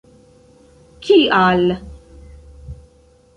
Kial? 1.07 1.67